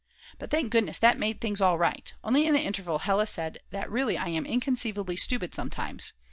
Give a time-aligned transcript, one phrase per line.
[0.39, 2.11] But thank goodness that made things all right.
[2.23, 6.13] Only in the interval Hella said that really I am inconceivably stupid sometimes.